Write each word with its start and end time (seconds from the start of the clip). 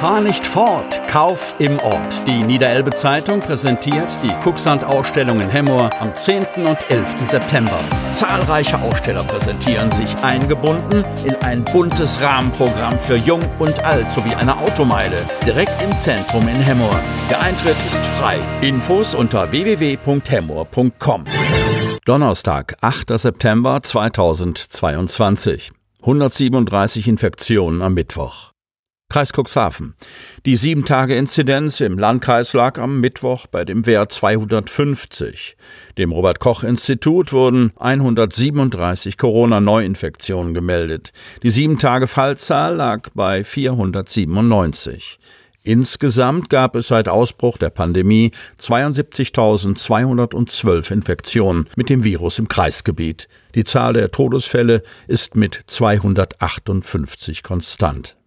Fahr 0.00 0.20
nicht 0.20 0.46
fort, 0.46 1.00
Kauf 1.08 1.56
im 1.58 1.76
Ort. 1.80 2.24
Die 2.24 2.44
Niederelbe 2.44 2.92
Zeitung 2.92 3.40
präsentiert 3.40 4.08
die 4.22 4.32
Kucksand-Ausstellung 4.44 5.40
in 5.40 5.48
Hemmoor 5.48 5.90
am 5.98 6.14
10. 6.14 6.46
und 6.54 6.88
11. 6.88 7.26
September. 7.26 7.80
Zahlreiche 8.14 8.80
Aussteller 8.80 9.24
präsentieren 9.24 9.90
sich 9.90 10.16
eingebunden 10.22 11.04
in 11.24 11.34
ein 11.42 11.64
buntes 11.64 12.22
Rahmenprogramm 12.22 13.00
für 13.00 13.16
Jung 13.16 13.40
und 13.58 13.84
Alt 13.84 14.08
sowie 14.12 14.36
eine 14.36 14.56
Automeile 14.58 15.18
direkt 15.44 15.72
im 15.82 15.96
Zentrum 15.96 16.46
in 16.46 16.60
Hemmoor. 16.60 17.00
Der 17.28 17.40
Eintritt 17.40 17.76
ist 17.84 18.06
frei. 18.06 18.36
Infos 18.60 19.16
unter 19.16 19.50
www.hemmoor.com. 19.50 21.24
Donnerstag, 22.04 22.76
8. 22.82 23.18
September 23.18 23.80
2022. 23.82 25.72
137 26.02 27.08
Infektionen 27.08 27.82
am 27.82 27.94
Mittwoch. 27.94 28.52
Kreis 29.10 29.32
Cuxhaven. 29.32 29.94
Die 30.44 30.58
7-Tage-Inzidenz 30.58 31.80
im 31.80 31.98
Landkreis 31.98 32.52
lag 32.52 32.78
am 32.78 33.00
Mittwoch 33.00 33.46
bei 33.46 33.64
dem 33.64 33.86
Wert 33.86 34.12
250. 34.12 35.56
Dem 35.96 36.12
Robert-Koch-Institut 36.12 37.32
wurden 37.32 37.72
137 37.78 39.16
Corona-Neuinfektionen 39.16 40.52
gemeldet. 40.52 41.14
Die 41.42 41.50
7-Tage-Fallzahl 41.50 42.76
lag 42.76 43.08
bei 43.14 43.44
497. 43.44 45.18
Insgesamt 45.62 46.50
gab 46.50 46.76
es 46.76 46.88
seit 46.88 47.08
Ausbruch 47.08 47.56
der 47.56 47.70
Pandemie 47.70 48.32
72.212 48.60 50.92
Infektionen 50.92 51.66
mit 51.76 51.88
dem 51.88 52.04
Virus 52.04 52.38
im 52.38 52.48
Kreisgebiet. 52.48 53.26
Die 53.54 53.64
Zahl 53.64 53.94
der 53.94 54.10
Todesfälle 54.10 54.82
ist 55.06 55.34
mit 55.34 55.62
258 55.66 57.42
konstant. 57.42 58.17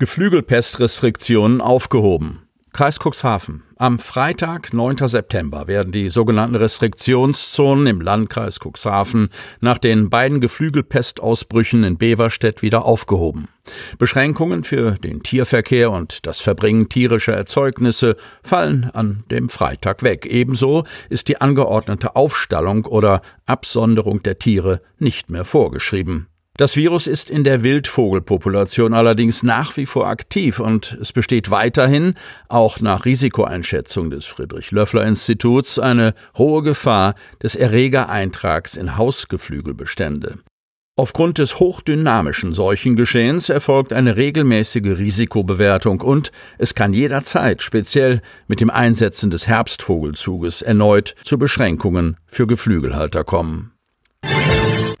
Geflügelpestrestriktionen 0.00 1.60
aufgehoben. 1.60 2.44
Kreis 2.72 3.00
Cuxhaven. 3.00 3.64
Am 3.78 3.98
Freitag, 3.98 4.72
9. 4.72 5.08
September, 5.08 5.66
werden 5.66 5.90
die 5.90 6.08
sogenannten 6.08 6.54
Restriktionszonen 6.54 7.88
im 7.88 8.00
Landkreis 8.00 8.60
Cuxhaven 8.60 9.30
nach 9.58 9.78
den 9.78 10.08
beiden 10.08 10.40
Geflügelpestausbrüchen 10.40 11.82
in 11.82 11.98
Beverstedt 11.98 12.62
wieder 12.62 12.84
aufgehoben. 12.84 13.48
Beschränkungen 13.98 14.62
für 14.62 14.92
den 14.92 15.24
Tierverkehr 15.24 15.90
und 15.90 16.24
das 16.26 16.42
Verbringen 16.42 16.88
tierischer 16.88 17.34
Erzeugnisse 17.34 18.14
fallen 18.40 18.92
an 18.94 19.24
dem 19.32 19.48
Freitag 19.48 20.04
weg. 20.04 20.26
Ebenso 20.26 20.84
ist 21.08 21.26
die 21.26 21.40
angeordnete 21.40 22.14
Aufstallung 22.14 22.84
oder 22.84 23.20
Absonderung 23.46 24.22
der 24.22 24.38
Tiere 24.38 24.80
nicht 25.00 25.28
mehr 25.28 25.44
vorgeschrieben. 25.44 26.28
Das 26.58 26.74
Virus 26.74 27.06
ist 27.06 27.30
in 27.30 27.44
der 27.44 27.62
Wildvogelpopulation 27.62 28.92
allerdings 28.92 29.44
nach 29.44 29.76
wie 29.76 29.86
vor 29.86 30.08
aktiv 30.08 30.58
und 30.58 30.98
es 31.00 31.12
besteht 31.12 31.52
weiterhin, 31.52 32.14
auch 32.48 32.80
nach 32.80 33.04
Risikoeinschätzung 33.04 34.10
des 34.10 34.26
Friedrich-Löffler-Instituts, 34.26 35.78
eine 35.78 36.14
hohe 36.36 36.64
Gefahr 36.64 37.14
des 37.40 37.54
Erregereintrags 37.54 38.76
in 38.76 38.96
Hausgeflügelbestände. 38.96 40.40
Aufgrund 40.96 41.38
des 41.38 41.60
hochdynamischen 41.60 42.52
Seuchengeschehens 42.52 43.50
erfolgt 43.50 43.92
eine 43.92 44.16
regelmäßige 44.16 44.98
Risikobewertung 44.98 46.00
und 46.00 46.32
es 46.58 46.74
kann 46.74 46.92
jederzeit, 46.92 47.62
speziell 47.62 48.20
mit 48.48 48.60
dem 48.60 48.70
Einsetzen 48.70 49.30
des 49.30 49.46
Herbstvogelzuges, 49.46 50.62
erneut 50.62 51.14
zu 51.22 51.38
Beschränkungen 51.38 52.16
für 52.26 52.48
Geflügelhalter 52.48 53.22
kommen. 53.22 53.70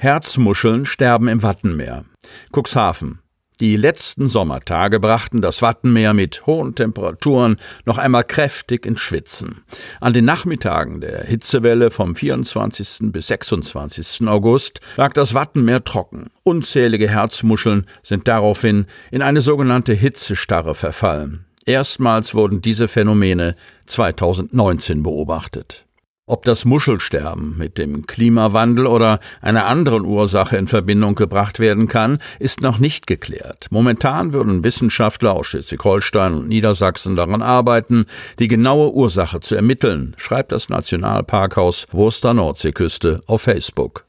Herzmuscheln 0.00 0.86
sterben 0.86 1.26
im 1.26 1.42
Wattenmeer. 1.42 2.04
Cuxhaven. 2.52 3.18
Die 3.58 3.74
letzten 3.74 4.28
Sommertage 4.28 5.00
brachten 5.00 5.40
das 5.40 5.60
Wattenmeer 5.60 6.14
mit 6.14 6.46
hohen 6.46 6.76
Temperaturen 6.76 7.56
noch 7.84 7.98
einmal 7.98 8.22
kräftig 8.22 8.86
ins 8.86 9.00
Schwitzen. 9.00 9.64
An 10.00 10.12
den 10.12 10.24
Nachmittagen 10.24 11.00
der 11.00 11.24
Hitzewelle 11.24 11.90
vom 11.90 12.14
24. 12.14 13.10
bis 13.10 13.26
26. 13.26 14.28
August 14.28 14.80
lag 14.96 15.14
das 15.14 15.34
Wattenmeer 15.34 15.82
trocken. 15.82 16.28
Unzählige 16.44 17.08
Herzmuscheln 17.08 17.86
sind 18.04 18.28
daraufhin 18.28 18.86
in 19.10 19.22
eine 19.22 19.40
sogenannte 19.40 19.94
Hitzestarre 19.94 20.76
verfallen. 20.76 21.44
Erstmals 21.66 22.36
wurden 22.36 22.62
diese 22.62 22.86
Phänomene 22.86 23.56
2019 23.86 25.02
beobachtet. 25.02 25.87
Ob 26.28 26.44
das 26.44 26.66
Muschelsterben 26.66 27.56
mit 27.56 27.78
dem 27.78 28.06
Klimawandel 28.06 28.86
oder 28.86 29.18
einer 29.40 29.64
anderen 29.64 30.04
Ursache 30.04 30.58
in 30.58 30.66
Verbindung 30.66 31.14
gebracht 31.14 31.58
werden 31.58 31.88
kann, 31.88 32.18
ist 32.38 32.60
noch 32.60 32.78
nicht 32.78 33.06
geklärt. 33.06 33.68
Momentan 33.70 34.34
würden 34.34 34.62
Wissenschaftler 34.62 35.32
aus 35.32 35.46
Schleswig-Holstein 35.46 36.34
und 36.34 36.48
Niedersachsen 36.48 37.16
daran 37.16 37.40
arbeiten, 37.40 38.04
die 38.38 38.46
genaue 38.46 38.92
Ursache 38.92 39.40
zu 39.40 39.54
ermitteln, 39.54 40.12
schreibt 40.18 40.52
das 40.52 40.68
Nationalparkhaus 40.68 41.86
Wurster 41.92 42.34
Nordseeküste 42.34 43.22
auf 43.26 43.40
Facebook. 43.40 44.04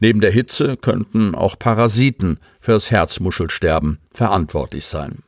Neben 0.00 0.20
der 0.20 0.32
Hitze 0.32 0.76
könnten 0.76 1.36
auch 1.36 1.56
Parasiten 1.56 2.40
fürs 2.58 2.90
Herzmuschelsterben 2.90 4.00
verantwortlich 4.10 4.86
sein. 4.86 5.22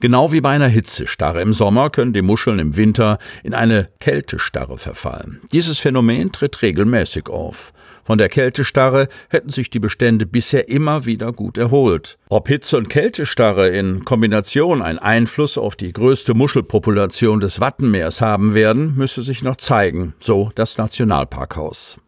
Genau 0.00 0.32
wie 0.32 0.40
bei 0.40 0.50
einer 0.50 0.68
Hitzestarre 0.68 1.40
im 1.40 1.52
Sommer 1.52 1.90
können 1.90 2.12
die 2.12 2.22
Muscheln 2.22 2.58
im 2.58 2.76
Winter 2.76 3.18
in 3.42 3.54
eine 3.54 3.86
Kältestarre 4.00 4.78
verfallen. 4.78 5.40
Dieses 5.52 5.78
Phänomen 5.78 6.32
tritt 6.32 6.62
regelmäßig 6.62 7.28
auf. 7.28 7.72
Von 8.04 8.18
der 8.18 8.28
Kältestarre 8.28 9.08
hätten 9.30 9.50
sich 9.50 9.68
die 9.68 9.80
Bestände 9.80 10.26
bisher 10.26 10.68
immer 10.68 11.06
wieder 11.06 11.32
gut 11.32 11.58
erholt. 11.58 12.18
Ob 12.28 12.46
Hitze 12.46 12.76
und 12.76 12.88
Kältestarre 12.88 13.68
in 13.68 14.04
Kombination 14.04 14.80
einen 14.80 15.00
Einfluss 15.00 15.58
auf 15.58 15.74
die 15.74 15.92
größte 15.92 16.34
Muschelpopulation 16.34 17.40
des 17.40 17.60
Wattenmeers 17.60 18.20
haben 18.20 18.54
werden, 18.54 18.94
müsse 18.96 19.22
sich 19.22 19.42
noch 19.42 19.56
zeigen, 19.56 20.14
so 20.20 20.50
das 20.54 20.78
Nationalparkhaus. 20.78 21.98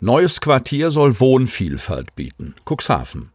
Neues 0.00 0.40
Quartier 0.40 0.92
soll 0.92 1.18
Wohnvielfalt 1.18 2.14
bieten. 2.14 2.54
Cuxhaven. 2.64 3.32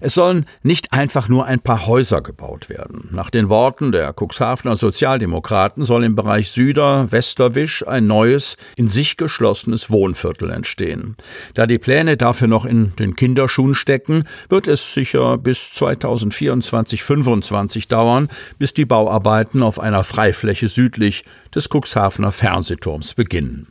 Es 0.00 0.14
sollen 0.14 0.46
nicht 0.62 0.94
einfach 0.94 1.28
nur 1.28 1.44
ein 1.44 1.60
paar 1.60 1.86
Häuser 1.86 2.22
gebaut 2.22 2.70
werden. 2.70 3.10
Nach 3.12 3.28
den 3.28 3.50
Worten 3.50 3.92
der 3.92 4.14
Cuxhavener 4.18 4.76
Sozialdemokraten 4.76 5.84
soll 5.84 6.04
im 6.04 6.14
Bereich 6.14 6.50
Süder 6.50 7.12
Westerwisch 7.12 7.86
ein 7.86 8.06
neues, 8.06 8.56
in 8.76 8.88
sich 8.88 9.18
geschlossenes 9.18 9.90
Wohnviertel 9.90 10.50
entstehen. 10.50 11.18
Da 11.54 11.66
die 11.66 11.78
Pläne 11.78 12.16
dafür 12.16 12.48
noch 12.48 12.64
in 12.64 12.96
den 12.96 13.14
Kinderschuhen 13.16 13.74
stecken, 13.74 14.24
wird 14.48 14.68
es 14.68 14.94
sicher 14.94 15.36
bis 15.36 15.58
2024-25 15.74 17.88
dauern, 17.88 18.30
bis 18.58 18.72
die 18.72 18.86
Bauarbeiten 18.86 19.62
auf 19.62 19.78
einer 19.78 20.04
Freifläche 20.04 20.68
südlich 20.68 21.24
des 21.54 21.68
Cuxhavener 21.68 22.32
Fernsehturms 22.32 23.12
beginnen. 23.14 23.68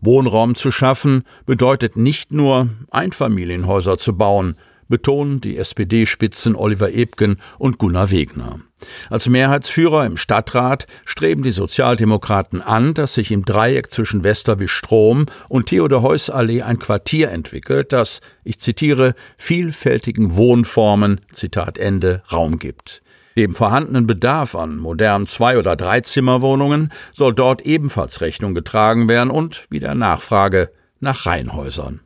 Wohnraum 0.00 0.54
zu 0.54 0.70
schaffen 0.70 1.24
bedeutet 1.44 1.96
nicht 1.96 2.32
nur 2.32 2.70
Einfamilienhäuser 2.90 3.98
zu 3.98 4.16
bauen, 4.16 4.56
betonen 4.88 5.40
die 5.40 5.56
SPD-Spitzen 5.56 6.54
Oliver 6.54 6.92
Ebgen 6.92 7.38
und 7.58 7.78
Gunnar 7.78 8.10
Wegner. 8.10 8.60
Als 9.08 9.28
Mehrheitsführer 9.28 10.04
im 10.04 10.16
Stadtrat 10.16 10.86
streben 11.04 11.42
die 11.42 11.50
Sozialdemokraten 11.50 12.60
an, 12.60 12.94
dass 12.94 13.14
sich 13.14 13.32
im 13.32 13.44
Dreieck 13.44 13.90
zwischen 13.90 14.22
Westerwisch 14.22 14.72
Strom 14.72 15.26
und 15.48 15.66
Theodor-Heuss-Allee 15.66 16.62
ein 16.62 16.78
Quartier 16.78 17.30
entwickelt, 17.30 17.92
das, 17.92 18.20
ich 18.44 18.58
zitiere, 18.58 19.14
vielfältigen 19.38 20.36
Wohnformen, 20.36 21.20
Zitat 21.32 21.78
Ende, 21.78 22.22
Raum 22.30 22.58
gibt. 22.58 23.02
Dem 23.36 23.54
vorhandenen 23.54 24.06
Bedarf 24.06 24.54
an 24.54 24.76
modernen 24.78 25.26
Zwei- 25.26 25.58
oder 25.58 25.76
Dreizimmerwohnungen 25.76 26.90
soll 27.12 27.34
dort 27.34 27.62
ebenfalls 27.62 28.20
Rechnung 28.20 28.54
getragen 28.54 29.08
werden 29.08 29.30
und 29.30 29.66
wieder 29.70 29.94
Nachfrage 29.94 30.70
nach 31.00 31.26
Reihenhäusern. 31.26 32.00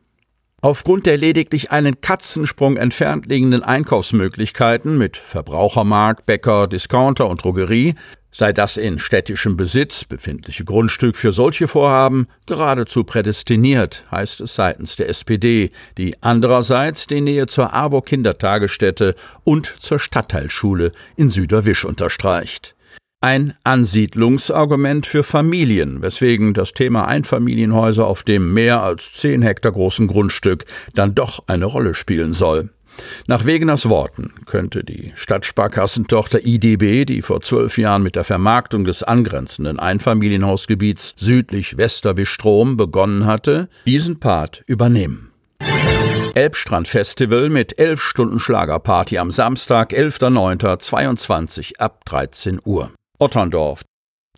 Aufgrund 0.62 1.06
der 1.06 1.16
lediglich 1.16 1.70
einen 1.70 2.02
Katzensprung 2.02 2.76
entfernt 2.76 3.24
liegenden 3.24 3.62
Einkaufsmöglichkeiten 3.62 4.98
mit 4.98 5.16
Verbrauchermarkt, 5.16 6.26
Bäcker, 6.26 6.66
Discounter 6.66 7.28
und 7.28 7.42
Drogerie 7.42 7.94
sei 8.30 8.52
das 8.52 8.76
in 8.76 8.98
städtischem 8.98 9.56
Besitz 9.56 10.04
befindliche 10.04 10.64
Grundstück 10.64 11.16
für 11.16 11.32
solche 11.32 11.66
Vorhaben 11.66 12.28
geradezu 12.46 13.04
prädestiniert, 13.04 14.04
heißt 14.10 14.42
es 14.42 14.54
seitens 14.54 14.96
der 14.96 15.08
SPD, 15.08 15.70
die 15.96 16.14
andererseits 16.20 17.06
die 17.06 17.22
Nähe 17.22 17.46
zur 17.46 17.74
AWO 17.74 18.02
Kindertagesstätte 18.02 19.16
und 19.44 19.66
zur 19.66 19.98
Stadtteilschule 19.98 20.92
in 21.16 21.30
Süderwisch 21.30 21.86
unterstreicht. 21.86 22.76
Ein 23.22 23.52
Ansiedlungsargument 23.64 25.05
für 25.05 25.22
Familien, 25.22 26.00
weswegen 26.00 26.55
das 26.55 26.72
Thema 26.72 27.06
Einfamilienhäuser 27.06 28.06
auf 28.06 28.22
dem 28.22 28.55
mehr 28.55 28.82
als 28.82 29.12
zehn 29.12 29.43
Hektar 29.43 29.72
großen 29.72 30.06
Grundstück 30.06 30.64
dann 30.94 31.14
doch 31.14 31.44
eine 31.46 31.67
Rolle 31.67 31.93
spielen 31.93 32.32
soll. 32.32 32.70
Nach 33.26 33.44
Wegeners 33.44 33.90
Worten 33.90 34.32
könnte 34.46 34.84
die 34.84 35.12
Stadtsparkassentochter 35.17 36.46
IDB, 36.46 37.05
die 37.05 37.20
vor 37.20 37.43
zwölf 37.43 37.76
Jahren 37.76 38.02
mit 38.02 38.17
der 38.17 38.25
Vermarktung 38.25 38.84
des 38.84 39.02
angrenzenden 39.02 39.78
Einfamilienhausgebiets 39.78 41.12
südlich 41.19 41.76
Westerwisch-Strom 41.76 42.78
begonnen 42.78 43.26
hatte, 43.26 43.69
diesen 43.84 44.19
Part 44.19 44.62
übernehmen. 44.66 45.31
Elbstrand-Festival 46.34 47.50
mit 47.50 47.78
elf 47.78 48.00
Stunden 48.00 48.40
Schlagerparty 48.40 49.19
am 49.19 49.31
Samstag, 49.31 49.93
11.09.22 49.93 51.76
ab 51.76 52.02
13 52.06 52.61
Uhr. 52.64 52.93
Otterndorf, 53.22 53.84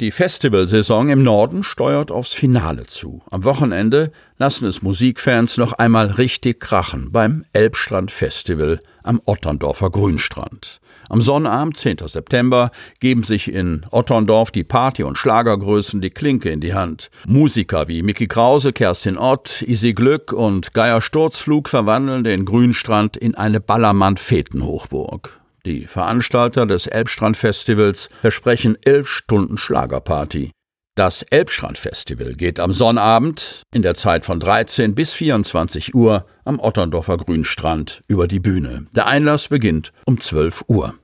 die 0.01 0.11
Festivalsaison 0.11 1.09
im 1.09 1.23
Norden 1.23 1.63
steuert 1.63 2.11
aufs 2.11 2.35
Finale 2.35 2.83
zu. 2.89 3.23
Am 3.31 3.45
Wochenende 3.45 4.11
lassen 4.39 4.67
es 4.67 4.83
Musikfans 4.83 5.57
noch 5.57 5.75
einmal 5.75 6.07
richtig 6.07 6.59
krachen 6.59 7.13
beim 7.13 7.45
Elbstrand 7.53 8.11
Festival 8.11 8.81
am 9.05 9.21
Otterndorfer 9.25 9.91
Grünstrand. 9.91 10.81
Am 11.09 11.21
Sonnabend, 11.21 11.77
10. 11.77 11.99
September, 12.07 12.73
geben 12.99 13.23
sich 13.23 13.53
in 13.53 13.87
Otterndorf 13.93 14.51
die 14.51 14.65
Party- 14.65 15.05
und 15.05 15.17
Schlagergrößen 15.17 16.01
die 16.01 16.11
Klinke 16.11 16.51
in 16.51 16.61
die 16.61 16.75
Hand. 16.75 17.11
Musiker 17.29 17.87
wie 17.87 18.03
Mickey 18.03 18.27
Krause, 18.27 18.73
Kerstin 18.73 19.17
Ott, 19.17 19.63
Isi 19.63 19.93
Glück 19.93 20.33
und 20.33 20.75
Geier 20.75 21.01
Sturzflug 21.01 21.69
verwandeln 21.69 22.25
den 22.25 22.47
Grünstrand 22.47 23.17
in 23.17 23.37
eine 23.37 23.61
Ballermann-Fetenhochburg. 23.61 25.42
Die 25.65 25.87
Veranstalter 25.87 26.67
des 26.67 26.89
Elbstrand-Festivals 26.89 28.11
versprechen 28.21 28.77
elf 28.85 29.09
Stunden 29.09 29.57
Schlagerparty. 29.57 30.51
Das 30.97 31.23
Elbstrand-Festival 31.23 32.35
geht 32.35 32.59
am 32.59 32.73
Sonnabend 32.73 33.63
in 33.73 33.83
der 33.83 33.95
Zeit 33.95 34.27
von 34.27 34.41
13 34.41 34.97
bis 34.97 35.15
24 35.15 35.95
Uhr 35.95 36.27
am 36.45 36.59
Otterndorfer 36.59 37.17
Grünstrand 37.17 38.03
über 38.09 38.27
die 38.27 38.41
Bühne. 38.41 38.87
Der 38.97 39.07
Einlass 39.07 39.49
beginnt 39.49 39.93
um 40.05 40.21
12 40.21 40.65
Uhr. 40.67 40.95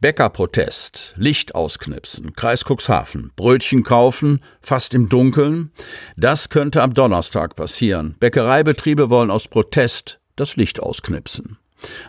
Bäckerprotest, 0.00 1.14
Licht 1.16 1.56
ausknipsen, 1.56 2.32
Kreis 2.34 2.64
Cuxhaven, 2.64 3.32
Brötchen 3.34 3.82
kaufen, 3.82 4.40
fast 4.60 4.94
im 4.94 5.08
Dunkeln. 5.08 5.72
Das 6.16 6.48
könnte 6.48 6.80
am 6.82 6.94
Donnerstag 6.94 7.56
passieren. 7.56 8.14
Bäckereibetriebe 8.20 9.10
wollen 9.10 9.32
aus 9.32 9.48
Protest 9.48 10.20
das 10.36 10.54
Licht 10.54 10.80
ausknipsen. 10.80 11.58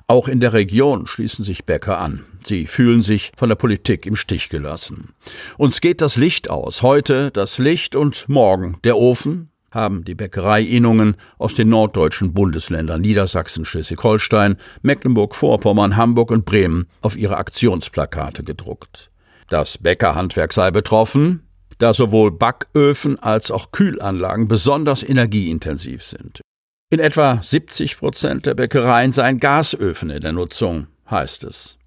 Auch 0.08 0.28
in 0.28 0.40
der 0.40 0.54
Region 0.54 1.08
schließen 1.08 1.44
sich 1.44 1.66
Bäcker 1.66 2.00
an. 2.00 2.26
Sie 2.46 2.68
fühlen 2.68 3.02
sich 3.02 3.32
von 3.36 3.50
der 3.50 3.56
Politik 3.56 4.06
im 4.06 4.16
Stich 4.16 4.50
gelassen. 4.50 5.14
Uns 5.58 5.82
geht 5.82 6.02
das 6.02 6.16
Licht 6.16 6.50
aus. 6.50 6.82
Heute 6.82 7.32
das 7.32 7.58
Licht 7.58 7.96
und 7.96 8.30
morgen 8.30 8.78
der 8.84 8.98
Ofen, 8.98 9.50
haben 9.72 10.06
die 10.06 10.16
Bäckereiinnungen 10.16 11.18
aus 11.38 11.54
den 11.54 11.70
norddeutschen 11.70 12.34
Bundesländern 12.34 13.02
Niedersachsen, 13.02 13.66
Schleswig-Holstein, 13.66 14.58
Mecklenburg-Vorpommern, 14.82 15.98
Hamburg 15.98 16.32
und 16.32 16.46
Bremen 16.46 16.88
auf 17.02 17.18
ihre 17.18 17.38
Aktionsplakate 17.38 18.44
gedruckt. 18.44 19.12
Das 19.50 19.78
Bäckerhandwerk 19.78 20.54
sei 20.54 20.72
betroffen, 20.72 21.44
da 21.78 21.94
sowohl 21.94 22.32
Backöfen 22.32 23.20
als 23.20 23.52
auch 23.52 23.72
Kühlanlagen 23.72 24.48
besonders 24.48 25.04
energieintensiv 25.04 26.04
sind. 26.04 26.42
In 26.90 27.00
etwa 27.00 27.42
70 27.44 27.98
Prozent 27.98 28.46
der 28.46 28.54
Bäckereien 28.54 29.12
seien 29.12 29.42
Gasöfen 29.42 30.10
in 30.10 30.22
der 30.22 30.32
Nutzung, 30.32 30.88
heißt 31.12 31.44
es. 31.44 31.78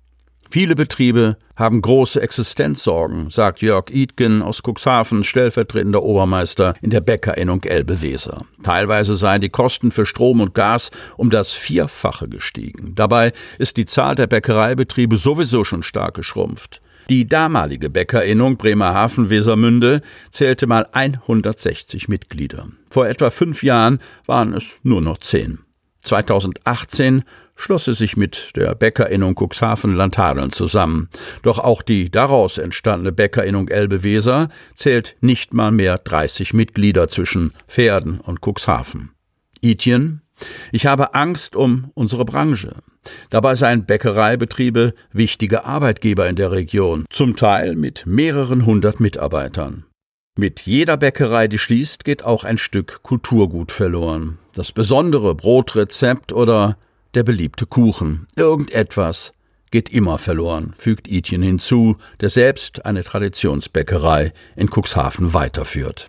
Viele 0.50 0.74
Betriebe 0.74 1.38
haben 1.56 1.80
große 1.80 2.20
Existenzsorgen, 2.20 3.30
sagt 3.30 3.62
Jörg 3.62 3.88
Idgen 3.88 4.42
aus 4.42 4.60
Cuxhaven, 4.62 5.24
stellvertretender 5.24 6.02
Obermeister 6.02 6.74
in 6.82 6.90
der 6.90 7.00
Bäckerinnung 7.00 7.64
Elbe-Weser. 7.64 8.44
Teilweise 8.62 9.16
seien 9.16 9.40
die 9.40 9.48
Kosten 9.48 9.90
für 9.90 10.04
Strom 10.04 10.42
und 10.42 10.52
Gas 10.52 10.90
um 11.16 11.30
das 11.30 11.54
Vierfache 11.54 12.28
gestiegen. 12.28 12.94
Dabei 12.94 13.32
ist 13.58 13.78
die 13.78 13.86
Zahl 13.86 14.16
der 14.16 14.26
Bäckereibetriebe 14.26 15.16
sowieso 15.16 15.64
schon 15.64 15.82
stark 15.82 16.12
geschrumpft. 16.12 16.82
Die 17.08 17.26
damalige 17.26 17.90
Bäckerinnung 17.90 18.56
Bremerhaven-Wesermünde 18.56 20.02
zählte 20.30 20.66
mal 20.66 20.86
160 20.92 22.08
Mitglieder. 22.08 22.68
Vor 22.90 23.08
etwa 23.08 23.30
fünf 23.30 23.62
Jahren 23.62 24.00
waren 24.26 24.52
es 24.52 24.80
nur 24.82 25.00
noch 25.00 25.18
zehn. 25.18 25.60
2018 26.02 27.24
schloss 27.56 27.84
sie 27.84 27.94
sich 27.94 28.16
mit 28.16 28.52
der 28.56 28.74
Bäckerinnung 28.74 29.34
Cuxhaven-Landhadeln 29.34 30.50
zusammen. 30.50 31.08
Doch 31.42 31.58
auch 31.58 31.82
die 31.82 32.10
daraus 32.10 32.58
entstandene 32.58 33.12
Bäckerinnung 33.12 33.68
Elbe-Weser 33.68 34.48
zählt 34.74 35.16
nicht 35.20 35.52
mal 35.52 35.70
mehr 35.70 35.98
30 35.98 36.54
Mitglieder 36.54 37.08
zwischen 37.08 37.52
Pferden 37.68 38.18
und 38.20 38.40
Cuxhaven. 38.40 39.10
Itjen, 39.60 40.22
ich 40.72 40.86
habe 40.86 41.14
Angst 41.14 41.54
um 41.54 41.90
unsere 41.94 42.24
Branche. 42.24 42.76
Dabei 43.30 43.54
seien 43.54 43.86
Bäckereibetriebe 43.86 44.94
wichtige 45.12 45.64
Arbeitgeber 45.64 46.28
in 46.28 46.36
der 46.36 46.50
Region, 46.52 47.04
zum 47.10 47.36
Teil 47.36 47.76
mit 47.76 48.04
mehreren 48.06 48.66
hundert 48.66 49.00
Mitarbeitern. 49.00 49.84
Mit 50.38 50.60
jeder 50.60 50.96
Bäckerei, 50.96 51.48
die 51.48 51.58
schließt, 51.58 52.04
geht 52.04 52.24
auch 52.24 52.44
ein 52.44 52.58
Stück 52.58 53.02
Kulturgut 53.02 53.72
verloren. 53.72 54.38
Das 54.54 54.72
besondere 54.72 55.34
Brotrezept 55.34 56.32
oder 56.32 56.76
der 57.14 57.24
beliebte 57.24 57.66
Kuchen. 57.66 58.26
Irgendetwas 58.36 59.32
geht 59.70 59.88
immer 59.90 60.18
verloren, 60.18 60.74
fügt 60.76 61.08
Itchen 61.08 61.42
hinzu, 61.42 61.96
der 62.20 62.30
selbst 62.30 62.86
eine 62.86 63.04
Traditionsbäckerei 63.04 64.32
in 64.56 64.68
Cuxhaven 64.68 65.32
weiterführt. 65.32 66.08